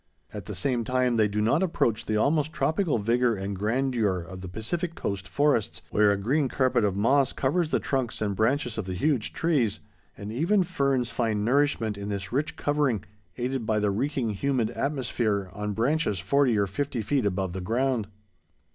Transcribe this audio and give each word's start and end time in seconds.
At 0.33 0.45
the 0.45 0.55
same 0.55 0.83
time 0.83 1.17
they 1.17 1.27
do 1.27 1.41
not 1.41 1.61
approach 1.61 2.07
the 2.07 2.17
almost 2.17 2.51
tropical 2.51 2.97
vigor 2.97 3.35
and 3.35 3.55
grandeur 3.55 4.19
of 4.21 4.41
the 4.41 4.47
Pacific 4.47 4.95
Coast 4.95 5.27
forests, 5.27 5.83
where 5.91 6.11
a 6.11 6.17
green 6.17 6.49
carpet 6.49 6.83
of 6.83 6.95
moss 6.95 7.33
covers 7.33 7.69
the 7.69 7.79
trunks 7.79 8.19
and 8.19 8.35
branches 8.35 8.79
of 8.79 8.85
the 8.85 8.95
huge 8.95 9.31
trees, 9.31 9.79
and 10.17 10.31
even 10.31 10.63
ferns 10.63 11.11
find 11.11 11.45
nourishment 11.45 11.99
in 11.99 12.09
this 12.09 12.31
rich 12.31 12.55
covering, 12.55 13.03
aided 13.37 13.67
by 13.67 13.77
the 13.77 13.91
reeking, 13.91 14.31
humid 14.31 14.71
atmosphere, 14.71 15.51
on 15.53 15.73
branches 15.73 16.17
forty 16.17 16.57
or 16.57 16.65
fifty 16.65 17.03
feet 17.03 17.27
above 17.27 17.53
the 17.53 17.61
ground. 17.61 18.07